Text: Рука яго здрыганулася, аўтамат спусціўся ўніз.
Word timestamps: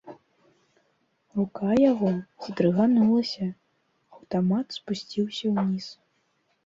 Рука 1.39 1.69
яго 1.91 2.09
здрыганулася, 2.45 3.45
аўтамат 4.17 4.67
спусціўся 4.81 5.45
ўніз. 5.59 5.87